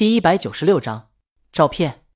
[0.00, 1.10] 第一百九十六章
[1.52, 2.06] 照片。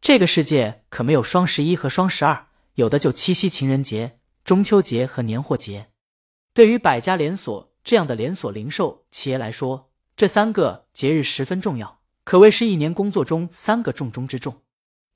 [0.00, 5.90] 这个世界可没有双十一和双十二，有的就七夕情人节、中秋节和年货节。
[6.54, 14.62] 对于百家连锁这样的连锁零售企业来说，这三个节日十分重要，可谓是一年工作中三个重中之重。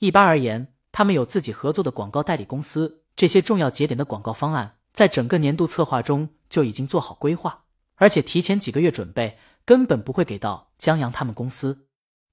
[0.01, 7.65] 一般而言，他们有自己合作的广告代理公司，这些重要节点的广告方案，在整个年度策划中就已经做好规划，
[7.95, 11.87] 而且提前几个月准备，根本不会给到江阳他们公司。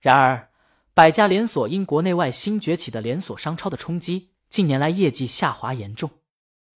[0.05, 0.49] 然而，
[0.93, 6.07] 百家连锁因国内外新崛起的连锁商超的冲击，近年来业绩下滑严重。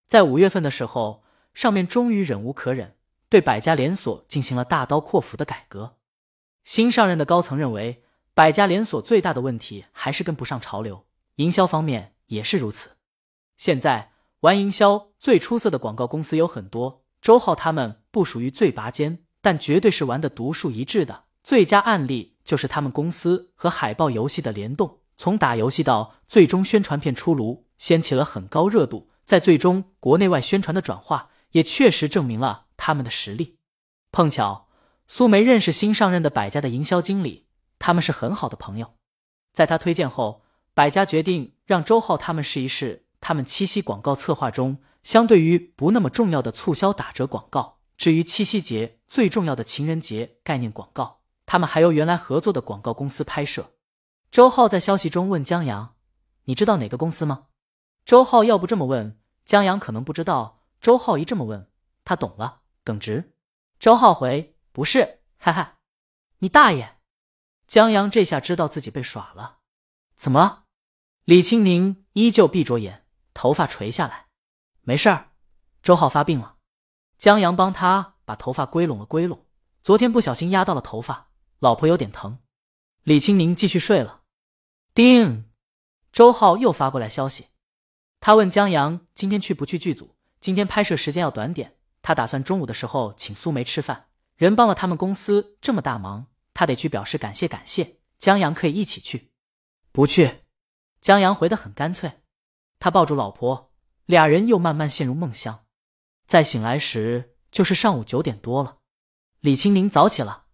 [0.07, 2.95] 在五月份的时候，上面终于忍无可忍，
[3.29, 5.97] 对百家连锁进行了大刀阔斧的改革。
[6.63, 8.01] 新上任的高层认为，
[8.33, 12.97] 百家连锁最大的问题还是跟不上潮流，营销方面也是如此。
[13.57, 22.37] 现在玩营销最出色的广告公司有很多，周浩他们不属于最拔尖，但绝对是玩的独树一帜的最佳案例。
[22.49, 29.11] 就是他们公司和海豹游戏的联动，从打游戏到最终宣传片出炉，掀起了很高热度。
[29.23, 33.59] 在最终国内外宣传的转化，也确实证明了他们的实力。
[34.11, 34.67] 碰巧
[35.07, 37.45] 苏梅认识新上任的百家的营销经理，
[37.77, 38.95] 他们是很好的朋友。
[39.53, 40.41] 在他推荐后，
[40.73, 47.77] 百家决定让周浩他们试一试他们七夕广告策划中相对于不那么重要的促销打折广告。
[47.95, 51.18] 至于七夕节最重要的情人节概念广告。
[51.51, 53.71] 他们还由原来合作的广告公司拍摄。
[54.29, 55.95] 周浩在消息中问江阳
[56.45, 57.47] ：“你知道哪个公司吗？”
[58.05, 60.61] 周浩要不这么问，江阳可能不知道。
[60.79, 61.67] 周浩一这么问，
[62.05, 63.33] 他懂了，耿直。
[63.79, 65.79] 周浩回：“不是，哈哈，
[66.37, 66.97] 你大爷！”
[67.65, 69.57] 江阳这下知道自己被耍了。
[70.15, 70.65] 怎么了？
[71.23, 74.27] 李青宁依旧闭着眼，头发垂下来。
[74.81, 75.31] 没事儿，
[75.81, 76.57] 周浩发病了。
[77.17, 79.47] 江阳帮他把头发归拢了归拢，
[79.81, 81.28] 昨天不小心压到了头发。
[81.59, 82.39] 老婆有点疼，
[83.03, 84.21] 李青宁继续睡了。
[84.93, 85.45] 叮，
[86.13, 87.47] 周浩又发过来消息，
[88.21, 90.15] 他问江阳今天去不去剧组？
[90.39, 94.07] 今天拍摄时间要短点，他打算中午的时候请苏梅吃饭。
[94.37, 97.97] 人帮了他们公司这么大忙，他得去表示感谢感谢。
[98.17, 99.31] 江阳可以一起去，
[99.91, 100.43] 不去。
[101.01, 102.21] 江阳回的很干脆。
[102.79, 103.73] 他抱住老婆，
[104.05, 105.65] 俩人又慢慢陷入梦乡。
[106.25, 108.77] 再醒来时就是上午九点多了。
[109.41, 110.45] 李青宁早起了。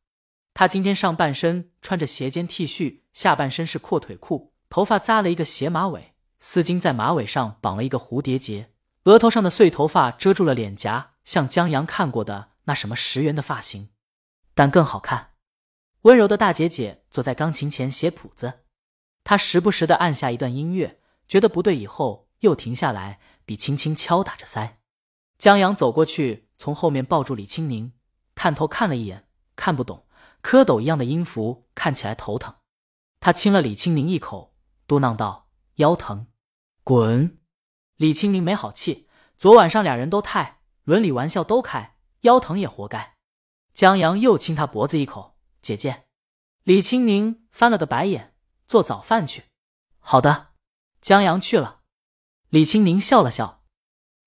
[0.55, 8.71] 他今天上半身穿着斜肩 T 恤，下半身是阔腿裤，头发扎了一个斜马尾，丝巾在马尾上绑了一个蝴蝶结，
[9.03, 13.89] 额头上的碎头发遮住了脸颊，像江阳看过的那什么十元的发型，
[14.53, 15.31] 但更好看。
[16.03, 18.61] 温柔的大姐姐坐在钢琴前写谱子，
[19.25, 24.75] 她时不时的按下一段音乐，觉得不对以后又停下来，笔轻轻敲打着腮。
[25.37, 27.91] 江阳走过去，从后面抱住李青宁，
[28.35, 29.27] 探头看了一眼，
[29.57, 30.04] 看不懂。
[30.45, 32.57] 蝌蚪一样的音符看起来头疼，
[33.19, 36.27] 他亲了李青宁一口，嘟囔道：“腰疼，
[36.83, 37.39] 滚！”
[37.97, 43.15] 李青宁没好气，昨晚上俩人都太伦理玩笑都开，腰疼也活该。
[43.73, 46.05] 江阳又亲他脖子一口，姐姐。
[46.61, 48.35] 李青宁翻了个白眼，
[48.67, 49.45] 做早饭去。
[49.97, 50.49] 好的，
[51.01, 51.81] 江阳去了。
[52.49, 53.63] 李青宁笑了笑。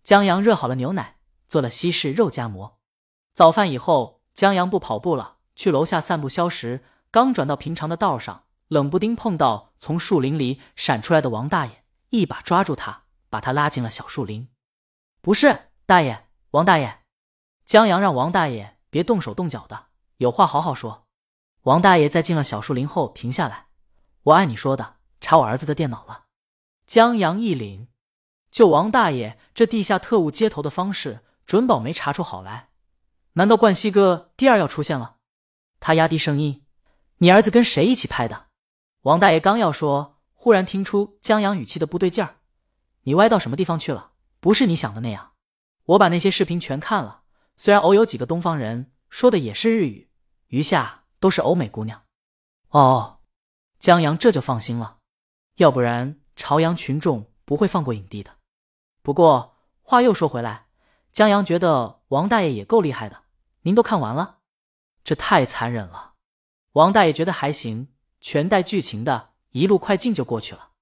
[0.03, 2.81] 江阳热好了牛奶，做了西式肉夹馍。
[3.33, 5.38] 早饭以后，江阳不跑步了。
[5.59, 14.49] 去楼下散步消食，刚转到平常的道上，冷不丁碰到从树林里闪出来的王大爷，一把抓住他，把他拉进了小树林。
[15.21, 17.01] 不是大爷，王大爷，
[17.65, 19.87] 江阳让王大爷别动手动脚的，
[20.19, 21.09] 有话好好说。
[21.63, 23.67] 王大爷在进了小树林后停下来，
[24.23, 26.27] 我按你说的查我儿子的电脑了。
[26.87, 27.89] 江阳一凛，
[28.53, 32.69] 就王大爷这地下特务接头的方式，准保没查出好来。
[33.33, 35.17] 难道冠希哥第二要出现了？
[35.81, 36.65] 他压低声音
[37.19, 38.47] ：“你儿子跟谁一起拍的？”
[39.03, 42.37] 王大爷刚要说，忽然听出江阳语气的不对劲儿
[43.05, 44.13] ：“你歪到什么地方去了？
[44.41, 45.33] 不是你想的那样。
[45.85, 47.23] 我把那些视频全看了，
[47.57, 50.11] 虽然偶有几个东方人说的也是日语，
[50.49, 52.03] 余下都是欧美姑娘。”
[52.71, 53.21] 哦，
[53.79, 54.99] 江阳这就放心了，
[55.57, 58.33] 要不然朝阳群众不会放过影帝的。
[59.03, 60.67] 不过话又说回来，
[61.13, 63.23] 江阳觉得王大爷也够厉害的。
[63.63, 64.38] 您都看完了？
[65.09, 66.13] 这太残忍了，
[66.73, 67.89] 王大爷觉得还行，
[68.21, 70.73] 全带剧情的，一路快进就过去了。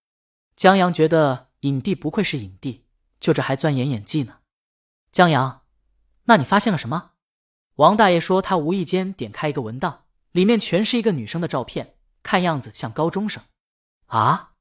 [0.57, 2.87] 江阳觉得影帝不愧是影帝，
[3.21, 4.39] 就这还钻研演技呢。
[5.13, 5.63] 江阳，
[6.25, 7.13] 那你发现了什么？
[7.77, 11.95] 王大爷说他无意间点开一个文档，里面全是一个女生的照片，
[12.25, 13.45] 看样子像高中生。
[14.07, 14.55] 啊！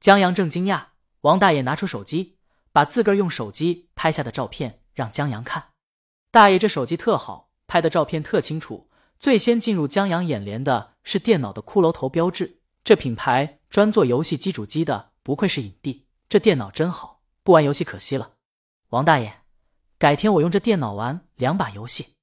[0.00, 0.86] 江阳正惊讶，
[1.20, 2.38] 王大爷拿出手机，
[2.72, 5.72] 把自个儿用手机拍下的照片让江阳看。
[6.30, 8.86] 大爷这手机特好，拍的照片特清楚。
[9.20, 12.60] 最先进入江阳眼帘的是电脑的骷髅头标志。
[12.82, 16.06] 这品牌专做游戏机主机的，不愧是影帝。
[16.30, 18.32] 这电脑真好，不玩游戏可惜了。
[18.88, 19.42] 王大爷，
[19.98, 22.14] 改天我用这电脑玩两把游戏。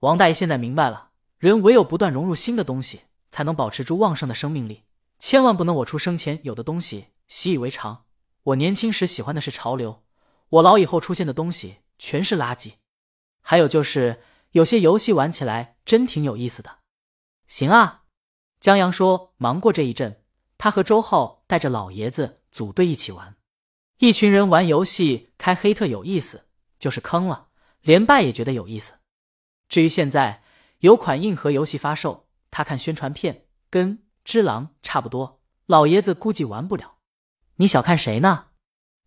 [0.00, 4.82] 王大爷现在明白了，人唯有不断融入新的东西，才能保持住旺盛的生命力。
[5.18, 8.04] 千万不能我出生前有的东西习以为常。
[8.42, 10.02] 我年轻时喜欢的是潮流，
[10.50, 12.72] 我老以后出现的东西全是垃圾。
[13.40, 14.22] 还有就是
[14.52, 16.78] 有些游戏玩起来真挺有意思的。
[17.46, 18.04] 行啊，
[18.60, 20.22] 江阳说，忙过这一阵，
[20.56, 23.36] 他和周浩带着老爷子组队一起玩。
[23.98, 26.46] 一群人玩游戏开黑特有意思，
[26.78, 27.48] 就是坑了
[27.82, 28.94] 连败也觉得有意思。
[29.68, 30.42] 至于现在
[30.78, 36.96] 有款硬核游戏发售，他看宣传片跟《只狼》差不多，老爷子估计玩不了。
[37.56, 38.46] 你小看谁呢？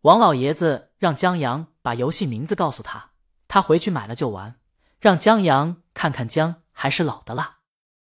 [0.02, 3.12] 王老爷子让江阳把游戏名字告诉他。
[3.48, 4.60] 他回去买了就玩，
[5.00, 7.60] 让江阳看看姜还是老的辣。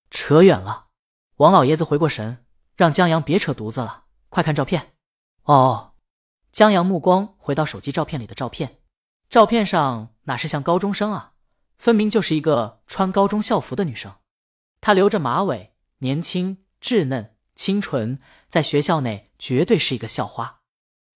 [0.10, 0.88] 扯远了，
[1.38, 2.46] 王老爷子回过神，
[2.76, 4.94] 让江阳别扯犊子了，快看照片。
[5.44, 5.94] 哦，
[6.52, 8.80] 江阳目光回到手机照片里的照片，
[9.30, 11.34] 照片上哪是像高中生啊，
[11.78, 14.16] 分明就是一个穿高中校服的女生。
[14.82, 20.62] 她留着马尾，年轻稚嫩清纯，在学校内绝对是一个校花。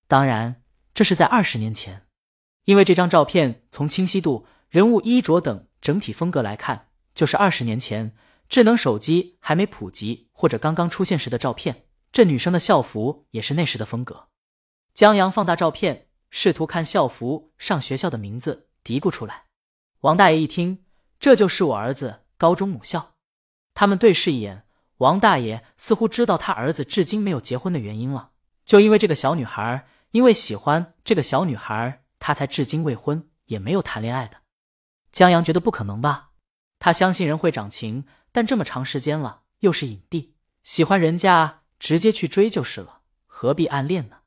[0.08, 2.08] 当然，这是在二十年前。
[2.66, 8.16] 因为这张照片从清晰度、人物衣着等整体风格来看，就是二十年前
[8.50, 11.86] 智能手机还没普及或者刚刚出现时的照片。
[12.12, 14.30] 这女生的校服也是那时的风格。
[14.96, 19.44] 江阳放大照片，试图看校服上学校的名字，嘀咕出来。
[20.00, 20.84] 王大爷一听，
[21.20, 23.14] 这就是我儿子高中母校。
[23.76, 24.66] 他们对视一眼，
[24.98, 28.32] 王大爷似乎知道他儿子至今没有结婚的原因了，
[28.66, 32.02] 就因为这个小女孩，因为喜欢这个小女孩。
[32.18, 34.38] 他才至今未婚，也没有谈恋爱的。
[35.14, 36.32] 江阳觉得不可能吧？
[36.80, 44.22] 他相信人会长情，但这么长时间了，又是影帝，喜欢人家直接去追就是了，何必暗恋呢？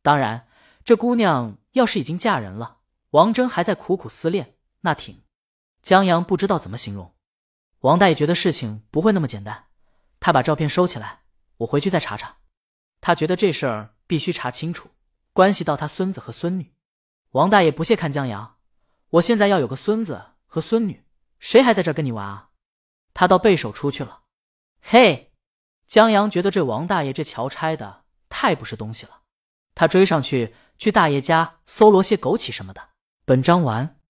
[0.00, 0.48] 当然，
[0.82, 2.78] 这姑娘要是已经嫁人了，
[3.10, 5.22] 王峥还在苦苦思恋，那挺……
[5.82, 7.14] 江阳不知道怎么形容。
[7.80, 9.66] 王大爷觉得事情不会那么简单，
[10.18, 11.24] 他把照片收起来，
[11.58, 12.38] 我回去再查查。
[13.02, 14.88] 他觉得这事儿必须查清楚，
[15.34, 16.72] 关系到他孙子和孙女。
[17.32, 18.56] 王大爷不屑看江阳，
[19.12, 21.04] 我现在要有个孙子和孙女，
[21.38, 22.48] 谁还在这跟你玩啊？
[23.12, 24.22] 他倒背手出去了。
[24.80, 25.32] 嘿，
[25.86, 29.20] 江阳觉得这王大爷这桥拆的太不是东西了，
[29.74, 32.88] 他追上去去大爷家搜罗些枸杞什么的。
[33.26, 33.98] 本章完。